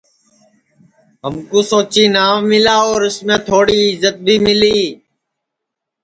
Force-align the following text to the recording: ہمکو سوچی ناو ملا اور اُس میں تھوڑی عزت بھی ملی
ہمکو 1.23 1.59
سوچی 1.69 2.03
ناو 2.15 2.37
ملا 2.49 2.75
اور 2.87 3.01
اُس 3.07 3.17
میں 3.25 3.39
تھوڑی 3.47 3.79
عزت 3.89 4.15
بھی 4.25 4.35
ملی 4.45 4.79